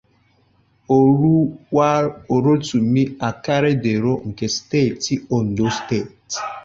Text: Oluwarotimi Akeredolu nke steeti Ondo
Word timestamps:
Oluwarotimi 0.95 3.03
Akeredolu 3.29 4.13
nke 4.29 4.45
steeti 4.55 5.13
Ondo 5.37 5.67